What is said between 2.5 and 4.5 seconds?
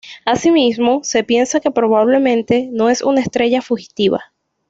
no es una estrella fugitiva.